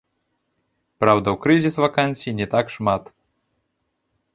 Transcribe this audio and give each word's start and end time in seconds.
Праўда, 1.03 1.27
у 1.37 1.39
крызіс 1.45 1.75
вакансій 1.85 2.37
не 2.41 2.47
так 2.55 2.65
шмат. 2.79 3.03